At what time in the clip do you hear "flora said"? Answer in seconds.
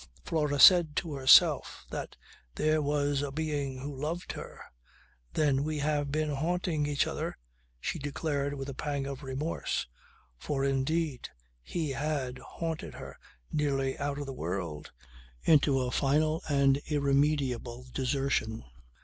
0.25-0.95